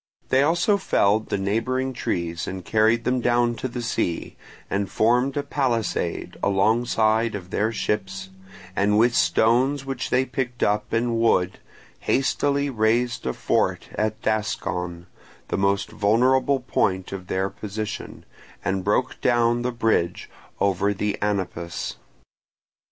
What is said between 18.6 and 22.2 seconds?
and broke down the bridge over the Anapus.